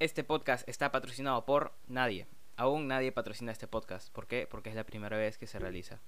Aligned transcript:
Este 0.00 0.24
podcast 0.24 0.66
está 0.66 0.90
patrocinado 0.90 1.44
por 1.44 1.74
nadie. 1.86 2.26
Aún 2.56 2.88
nadie 2.88 3.12
patrocina 3.12 3.52
este 3.52 3.66
podcast. 3.66 4.10
¿Por 4.10 4.26
qué? 4.26 4.48
Porque 4.50 4.70
es 4.70 4.74
la 4.74 4.84
primera 4.84 5.18
vez 5.18 5.36
que 5.36 5.46
se 5.46 5.58
realiza. 5.58 6.00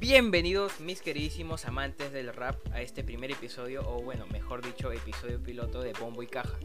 Bienvenidos 0.00 0.80
mis 0.80 1.02
queridísimos 1.02 1.66
amantes 1.66 2.12
del 2.12 2.32
rap 2.32 2.56
a 2.72 2.80
este 2.80 3.04
primer 3.04 3.30
episodio, 3.30 3.82
o 3.86 4.00
bueno, 4.00 4.26
mejor 4.28 4.62
dicho, 4.62 4.90
episodio 4.90 5.42
piloto 5.42 5.82
de 5.82 5.92
Bombo 5.92 6.22
y 6.22 6.28
Caja. 6.28 6.58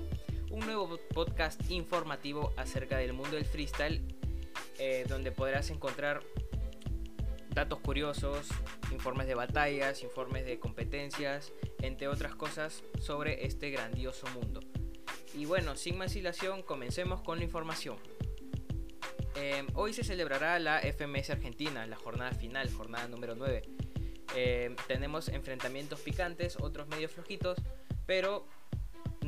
Un 0.49 0.65
nuevo 0.65 0.97
podcast 1.13 1.69
informativo 1.69 2.53
acerca 2.55 2.97
del 2.97 3.11
mundo 3.11 3.35
del 3.35 3.45
freestyle, 3.45 4.01
eh, 4.79 5.05
donde 5.09 5.31
podrás 5.31 5.69
encontrar 5.71 6.21
datos 7.49 7.79
curiosos, 7.79 8.47
informes 8.91 9.27
de 9.27 9.35
batallas, 9.35 10.03
informes 10.03 10.45
de 10.45 10.57
competencias, 10.59 11.51
entre 11.81 12.07
otras 12.07 12.35
cosas 12.35 12.83
sobre 12.99 13.45
este 13.45 13.71
grandioso 13.71 14.25
mundo. 14.27 14.61
Y 15.33 15.45
bueno, 15.45 15.75
sin 15.75 15.97
más 15.97 16.13
dilación, 16.13 16.63
comencemos 16.63 17.21
con 17.21 17.39
la 17.39 17.43
información. 17.43 17.97
Em, 19.35 19.67
hoy 19.73 19.93
se 19.93 20.03
celebrará 20.03 20.57
la 20.59 20.79
FMS 20.79 21.31
Argentina, 21.31 21.85
la 21.85 21.97
jornada 21.97 22.31
final, 22.31 22.71
jornada 22.71 23.07
número 23.07 23.35
9. 23.35 23.63
Em, 24.35 24.75
tenemos 24.87 25.27
enfrentamientos 25.27 25.99
picantes, 25.99 26.57
otros 26.59 26.87
medio 26.87 27.09
flojitos, 27.09 27.59
pero 28.05 28.47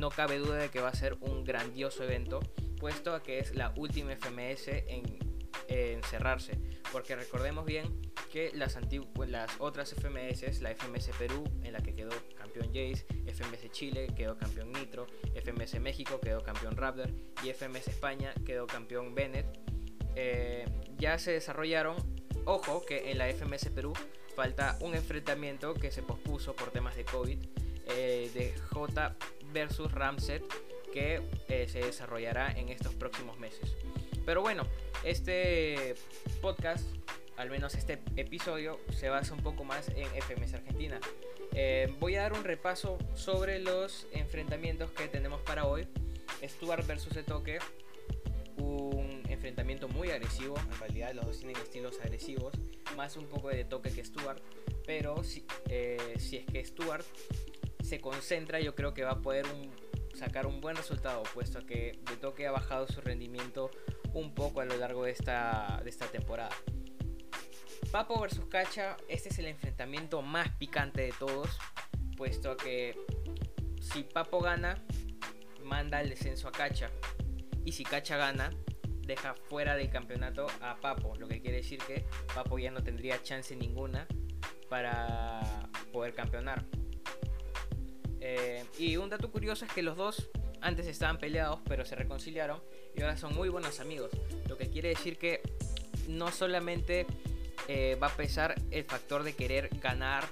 no 0.00 0.10
cabe 0.10 0.38
duda 0.38 0.56
de 0.56 0.70
que 0.70 0.80
va 0.80 0.88
a 0.88 0.94
ser 0.94 1.16
un 1.20 1.44
grandioso 1.44 2.02
evento, 2.02 2.40
puesto 2.78 3.22
que 3.22 3.38
es 3.38 3.54
la 3.54 3.72
última 3.76 4.16
FMS 4.16 4.68
en, 4.68 5.18
en 5.68 6.02
cerrarse. 6.02 6.58
Porque 6.90 7.14
recordemos 7.14 7.66
bien 7.66 8.00
que 8.32 8.50
las, 8.54 8.78
las 9.26 9.50
otras 9.58 9.94
FMS, 9.94 10.60
la 10.62 10.74
FMS 10.74 11.10
Perú, 11.18 11.44
en 11.62 11.74
la 11.74 11.80
que 11.80 11.94
quedó 11.94 12.10
campeón 12.36 12.68
Jace, 12.68 13.06
FMS 13.26 13.70
Chile 13.70 14.08
quedó 14.16 14.36
campeón 14.36 14.72
Nitro, 14.72 15.06
FMS 15.34 15.78
México 15.80 16.18
quedó 16.20 16.42
campeón 16.42 16.76
Raptor 16.76 17.10
y 17.44 17.50
FMS 17.52 17.88
España 17.88 18.32
quedó 18.44 18.66
campeón 18.66 19.14
Bennett 19.14 19.46
eh, 20.16 20.66
ya 20.98 21.18
se 21.18 21.32
desarrollaron. 21.32 21.96
Ojo 22.46 22.84
que 22.86 23.10
en 23.10 23.18
la 23.18 23.28
FMS 23.28 23.68
Perú 23.68 23.92
falta 24.34 24.78
un 24.80 24.94
enfrentamiento 24.94 25.74
que 25.74 25.90
se 25.90 26.02
pospuso 26.02 26.56
por 26.56 26.70
temas 26.70 26.96
de 26.96 27.04
COVID 27.04 27.38
eh, 27.86 28.30
de 28.32 28.54
J 28.70 29.16
versus 29.52 29.90
Ramset 29.92 30.42
que 30.92 31.22
eh, 31.48 31.68
se 31.68 31.80
desarrollará 31.80 32.50
en 32.52 32.68
estos 32.68 32.94
próximos 32.94 33.38
meses. 33.38 33.76
Pero 34.26 34.42
bueno, 34.42 34.66
este 35.04 35.94
podcast, 36.40 36.84
al 37.36 37.50
menos 37.50 37.74
este 37.74 38.00
episodio, 38.16 38.80
se 38.92 39.08
basa 39.08 39.34
un 39.34 39.42
poco 39.42 39.64
más 39.64 39.88
en 39.88 40.06
FMS 40.22 40.54
Argentina. 40.54 41.00
voy 41.98 42.16
a 42.16 42.22
dar 42.22 42.32
un 42.32 42.44
repaso 42.44 42.98
sobre 43.14 43.60
los 43.60 44.06
enfrentamientos 44.12 44.90
que 44.90 45.08
tenemos 45.08 45.40
para 45.42 45.66
hoy. 45.66 45.86
Stuart 46.42 46.86
versus 46.86 47.16
Etoque, 47.16 47.58
un 48.56 49.22
enfrentamiento 49.28 49.88
muy 49.88 50.10
agresivo. 50.10 50.56
En 50.58 50.78
realidad 50.78 51.14
los 51.14 51.26
dos 51.26 51.38
tienen 51.38 51.56
estilos 51.56 51.98
agresivos, 52.00 52.54
más 52.96 53.16
un 53.16 53.26
poco 53.26 53.48
de 53.48 53.64
toque 53.64 53.90
que 53.90 54.04
Stuart. 54.04 54.42
Pero 54.86 55.22
si, 55.24 55.44
eh, 55.68 56.14
si 56.18 56.38
es 56.38 56.46
que 56.46 56.64
Stuart 56.64 57.04
se 57.90 58.00
concentra, 58.00 58.60
yo 58.60 58.76
creo 58.76 58.94
que 58.94 59.02
va 59.02 59.10
a 59.10 59.20
poder 59.20 59.46
sacar 60.14 60.46
un 60.46 60.60
buen 60.60 60.76
resultado, 60.76 61.24
puesto 61.34 61.66
que 61.66 61.98
de 62.08 62.16
toque 62.16 62.46
ha 62.46 62.52
bajado 62.52 62.86
su 62.86 63.00
rendimiento 63.00 63.68
un 64.14 64.32
poco 64.32 64.60
a 64.60 64.64
lo 64.64 64.76
largo 64.76 65.02
de 65.02 65.10
esta, 65.10 65.80
de 65.82 65.90
esta 65.90 66.06
temporada. 66.06 66.54
Papo 67.90 68.20
versus 68.20 68.46
Cacha, 68.46 68.96
este 69.08 69.30
es 69.30 69.40
el 69.40 69.46
enfrentamiento 69.46 70.22
más 70.22 70.50
picante 70.50 71.02
de 71.02 71.12
todos, 71.18 71.58
puesto 72.16 72.56
que 72.56 72.96
si 73.80 74.04
Papo 74.04 74.40
gana, 74.40 74.76
manda 75.64 76.00
el 76.00 76.10
descenso 76.10 76.46
a 76.46 76.52
Cacha. 76.52 76.90
Y 77.64 77.72
si 77.72 77.82
Cacha 77.82 78.16
gana, 78.16 78.50
deja 79.00 79.34
fuera 79.34 79.74
del 79.74 79.90
campeonato 79.90 80.46
a 80.60 80.76
Papo, 80.76 81.16
lo 81.16 81.26
que 81.26 81.40
quiere 81.40 81.56
decir 81.56 81.80
que 81.80 82.04
Papo 82.36 82.56
ya 82.56 82.70
no 82.70 82.84
tendría 82.84 83.20
chance 83.20 83.56
ninguna 83.56 84.06
para 84.68 85.68
poder 85.92 86.14
campeonar. 86.14 86.64
Eh, 88.20 88.64
y 88.78 88.96
un 88.96 89.08
dato 89.08 89.30
curioso 89.30 89.64
es 89.64 89.72
que 89.72 89.82
los 89.82 89.96
dos 89.96 90.30
antes 90.60 90.86
estaban 90.86 91.18
peleados, 91.18 91.60
pero 91.66 91.84
se 91.84 91.96
reconciliaron 91.96 92.62
y 92.94 93.02
ahora 93.02 93.16
son 93.16 93.34
muy 93.34 93.48
buenos 93.48 93.80
amigos. 93.80 94.10
Lo 94.48 94.56
que 94.56 94.68
quiere 94.68 94.90
decir 94.90 95.16
que 95.18 95.40
no 96.08 96.30
solamente 96.30 97.06
eh, 97.68 97.96
va 98.00 98.08
a 98.08 98.16
pesar 98.16 98.54
el 98.70 98.84
factor 98.84 99.22
de 99.22 99.34
querer 99.34 99.70
ganar, 99.80 100.24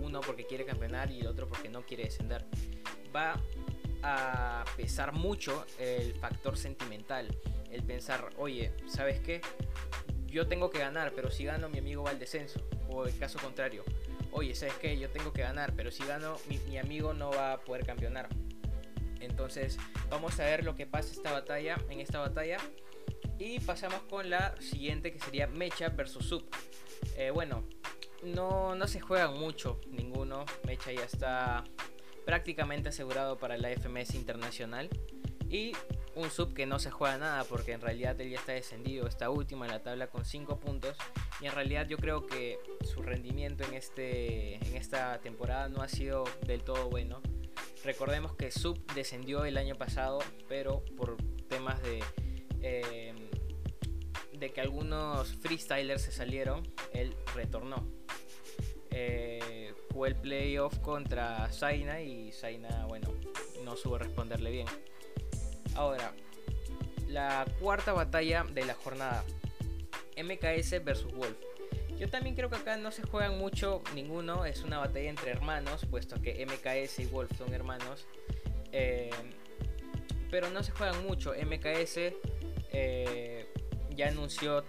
uno 0.00 0.20
porque 0.20 0.44
quiere 0.46 0.64
campeonar 0.64 1.10
y 1.10 1.20
el 1.20 1.26
otro 1.26 1.48
porque 1.48 1.68
no 1.68 1.82
quiere 1.82 2.04
descender. 2.04 2.44
Va 3.14 3.40
a 4.02 4.64
pesar 4.76 5.12
mucho 5.12 5.64
el 5.78 6.14
factor 6.14 6.58
sentimental. 6.58 7.28
El 7.70 7.82
pensar, 7.84 8.30
oye, 8.36 8.72
¿sabes 8.86 9.20
qué? 9.20 9.40
Yo 10.26 10.48
tengo 10.48 10.70
que 10.70 10.78
ganar, 10.78 11.12
pero 11.14 11.30
si 11.30 11.44
gano 11.44 11.68
mi 11.68 11.78
amigo 11.78 12.02
va 12.02 12.10
al 12.10 12.18
descenso. 12.18 12.60
O 12.88 13.06
el 13.06 13.16
caso 13.16 13.38
contrario, 13.38 13.84
oye, 14.32 14.54
¿sabes 14.54 14.74
qué? 14.74 14.98
Yo 14.98 15.08
tengo 15.10 15.32
que 15.32 15.42
ganar, 15.42 15.74
pero 15.76 15.90
si 15.90 16.04
gano 16.04 16.36
mi, 16.48 16.78
amigo 16.78 17.14
no 17.14 17.30
va 17.30 17.52
a 17.52 17.60
poder 17.60 17.86
campeonar. 17.86 18.28
Entonces 19.20 19.78
vamos 20.10 20.38
a 20.40 20.44
ver 20.44 20.64
lo 20.64 20.74
que 20.74 20.86
pasa 20.86 21.12
esta 21.12 21.30
batalla, 21.30 21.78
en 21.88 22.00
esta 22.00 22.18
batalla. 22.18 22.58
Y 23.38 23.60
pasamos 23.60 24.02
con 24.02 24.30
la 24.30 24.60
siguiente 24.60 25.12
que 25.12 25.18
sería 25.18 25.46
Mecha 25.46 25.88
versus 25.90 26.26
Sub. 26.26 26.44
Eh, 27.16 27.30
bueno, 27.30 27.64
no, 28.22 28.74
no 28.74 28.86
se 28.88 29.00
juegan 29.00 29.38
mucho 29.38 29.80
ninguno. 29.88 30.44
Mecha 30.66 30.92
ya 30.92 31.04
está 31.04 31.64
prácticamente 32.24 32.88
asegurado 32.88 33.38
para 33.38 33.56
la 33.56 33.68
FMS 33.70 34.14
internacional. 34.14 34.88
Y 35.48 35.72
un 36.14 36.30
sub 36.30 36.54
que 36.54 36.66
no 36.66 36.78
se 36.78 36.90
juega 36.90 37.18
nada 37.18 37.44
porque 37.44 37.72
en 37.72 37.80
realidad 37.80 38.18
él 38.20 38.30
ya 38.30 38.38
está 38.38 38.52
descendido, 38.52 39.06
está 39.06 39.30
último 39.30 39.64
en 39.64 39.70
la 39.70 39.82
tabla 39.82 40.06
con 40.06 40.24
5 40.24 40.58
puntos. 40.60 40.96
Y 41.42 41.46
en 41.46 41.52
realidad 41.52 41.88
yo 41.88 41.96
creo 41.96 42.24
que 42.24 42.60
su 42.84 43.02
rendimiento 43.02 43.64
en, 43.64 43.74
este, 43.74 44.54
en 44.64 44.76
esta 44.76 45.20
temporada 45.20 45.68
no 45.68 45.82
ha 45.82 45.88
sido 45.88 46.24
del 46.46 46.62
todo 46.62 46.88
bueno. 46.88 47.20
Recordemos 47.84 48.36
que 48.36 48.52
Sub 48.52 48.78
descendió 48.94 49.44
el 49.44 49.56
año 49.56 49.74
pasado, 49.74 50.20
pero 50.48 50.84
por 50.96 51.16
temas 51.48 51.82
de, 51.82 52.00
eh, 52.60 53.12
de 54.32 54.52
que 54.52 54.60
algunos 54.60 55.34
freestylers 55.38 56.02
se 56.02 56.12
salieron, 56.12 56.62
él 56.92 57.12
retornó. 57.34 57.88
Eh, 58.90 59.74
fue 59.90 60.08
el 60.08 60.16
playoff 60.16 60.78
contra 60.78 61.48
Zaina 61.50 62.02
y 62.02 62.30
Zaina, 62.30 62.86
bueno, 62.86 63.08
no 63.64 63.76
supo 63.76 63.98
responderle 63.98 64.50
bien. 64.52 64.66
Ahora, 65.74 66.12
la 67.08 67.46
cuarta 67.58 67.92
batalla 67.92 68.44
de 68.44 68.64
la 68.64 68.74
jornada. 68.74 69.24
MKS 70.16 70.84
versus 70.84 71.12
Wolf. 71.14 71.36
Yo 71.98 72.08
también 72.08 72.34
creo 72.34 72.50
que 72.50 72.56
acá 72.56 72.76
no 72.76 72.90
se 72.90 73.02
juegan 73.02 73.38
mucho 73.38 73.82
ninguno, 73.94 74.44
es 74.44 74.62
una 74.62 74.78
batalla 74.78 75.08
entre 75.08 75.30
hermanos, 75.30 75.86
puesto 75.88 76.20
que 76.20 76.44
MKS 76.44 76.98
y 77.00 77.06
Wolf 77.06 77.30
son 77.36 77.54
hermanos. 77.54 78.06
Eh, 78.72 79.10
pero 80.30 80.50
no 80.50 80.62
se 80.62 80.72
juegan 80.72 81.06
mucho. 81.06 81.32
MKS 81.32 82.12
eh, 82.72 83.46
ya 83.94 84.08
anunció 84.08 84.64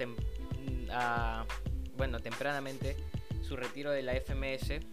bueno, 1.95 2.19
tempranamente 2.19 2.97
su 3.41 3.55
retiro 3.55 3.91
de 3.91 4.03
la 4.03 4.13
FMS 4.13 4.85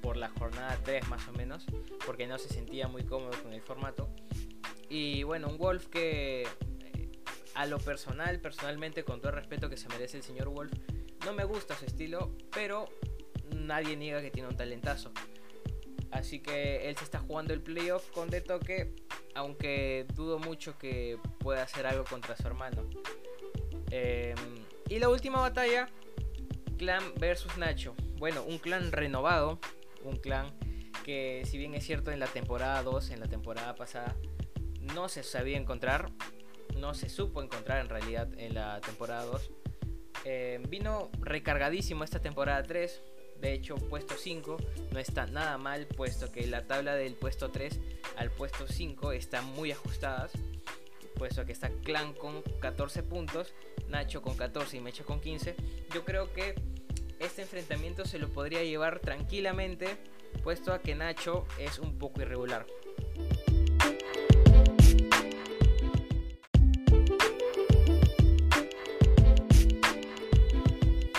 por 0.00 0.16
la 0.16 0.28
jornada 0.30 0.78
3 0.84 1.08
más 1.08 1.26
o 1.28 1.32
menos, 1.32 1.66
porque 2.06 2.26
no 2.26 2.38
se 2.38 2.48
sentía 2.48 2.88
muy 2.88 3.02
cómodo 3.02 3.32
con 3.42 3.52
el 3.52 3.60
formato. 3.60 4.08
Y 4.88 5.24
bueno, 5.24 5.48
un 5.48 5.58
Wolf 5.58 5.88
que 5.88 6.46
a 7.56 7.64
lo 7.64 7.78
personal, 7.78 8.38
personalmente, 8.38 9.02
con 9.02 9.20
todo 9.20 9.30
el 9.30 9.36
respeto 9.36 9.70
que 9.70 9.78
se 9.78 9.88
merece 9.88 10.18
el 10.18 10.22
señor 10.22 10.50
Wolf, 10.50 10.72
no 11.24 11.32
me 11.32 11.44
gusta 11.44 11.74
su 11.74 11.86
estilo, 11.86 12.36
pero 12.52 12.86
nadie 13.54 13.96
niega 13.96 14.20
que 14.20 14.30
tiene 14.30 14.48
un 14.48 14.56
talentazo. 14.56 15.10
Así 16.10 16.40
que 16.40 16.88
él 16.88 16.96
se 16.96 17.04
está 17.04 17.18
jugando 17.18 17.54
el 17.54 17.62
playoff 17.62 18.10
con 18.10 18.28
De 18.28 18.42
Toque, 18.42 18.94
aunque 19.34 20.06
dudo 20.14 20.38
mucho 20.38 20.76
que 20.78 21.18
pueda 21.38 21.62
hacer 21.62 21.86
algo 21.86 22.04
contra 22.04 22.36
su 22.36 22.46
hermano. 22.46 22.88
Em, 23.90 24.36
y 24.88 24.98
la 24.98 25.08
última 25.08 25.40
batalla, 25.40 25.88
Clan 26.76 27.02
versus 27.18 27.56
Nacho. 27.56 27.94
Bueno, 28.18 28.44
un 28.44 28.58
clan 28.58 28.92
renovado, 28.92 29.58
un 30.04 30.16
clan 30.16 30.52
que 31.04 31.42
si 31.46 31.56
bien 31.56 31.74
es 31.74 31.86
cierto 31.86 32.10
en 32.10 32.20
la 32.20 32.26
temporada 32.26 32.82
2, 32.82 33.10
en 33.10 33.20
la 33.20 33.28
temporada 33.28 33.74
pasada, 33.74 34.14
no 34.94 35.08
se 35.08 35.22
sabía 35.22 35.56
encontrar, 35.56 36.10
no 36.78 36.94
se 36.94 37.08
supo 37.08 37.42
encontrar 37.42 37.80
en 37.80 37.88
realidad 37.88 38.28
en 38.38 38.54
la 38.54 38.80
temporada 38.80 39.24
2. 39.24 39.50
Eh, 40.24 40.60
vino 40.68 41.10
recargadísimo 41.20 42.04
esta 42.04 42.20
temporada 42.20 42.62
3, 42.62 43.02
de 43.40 43.52
hecho 43.52 43.76
puesto 43.76 44.14
5 44.16 44.56
no 44.90 44.98
está 44.98 45.26
nada 45.26 45.58
mal, 45.58 45.86
puesto 45.86 46.32
que 46.32 46.46
la 46.46 46.66
tabla 46.66 46.96
del 46.96 47.14
puesto 47.14 47.50
3 47.50 47.78
al 48.16 48.30
puesto 48.30 48.66
5 48.66 49.12
está 49.12 49.42
muy 49.42 49.72
ajustadas. 49.72 50.32
puesto 51.16 51.46
que 51.46 51.52
está 51.52 51.70
Clan 51.70 52.12
con 52.12 52.42
14 52.60 53.02
puntos, 53.02 53.54
Nacho 53.88 54.20
con 54.20 54.36
14 54.36 54.76
y 54.76 54.80
Mecha 54.80 55.04
con 55.04 55.20
15. 55.20 55.56
Yo 55.94 56.04
creo 56.04 56.32
que 56.32 56.54
este 57.18 57.42
enfrentamiento 57.42 58.04
se 58.04 58.18
lo 58.18 58.28
podría 58.28 58.62
llevar 58.62 59.00
tranquilamente, 59.00 59.96
puesto 60.42 60.74
a 60.74 60.80
que 60.80 60.94
Nacho 60.94 61.46
es 61.58 61.78
un 61.78 61.98
poco 61.98 62.20
irregular. 62.20 62.66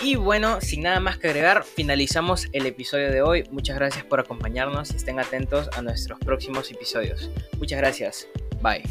Y 0.08 0.16
bueno, 0.16 0.62
sin 0.62 0.84
nada 0.84 1.00
más 1.00 1.18
que 1.18 1.28
agregar, 1.28 1.64
finalizamos 1.64 2.48
el 2.52 2.64
episodio 2.64 3.10
de 3.12 3.20
hoy. 3.20 3.44
Muchas 3.50 3.76
gracias 3.76 4.06
por 4.06 4.20
acompañarnos 4.20 4.90
y 4.90 4.96
estén 4.96 5.20
atentos 5.20 5.68
a 5.76 5.82
nuestros 5.82 6.18
próximos 6.20 6.70
episodios. 6.70 7.30
Muchas 7.58 7.78
gracias. 7.78 8.26
Bye. 8.62 8.84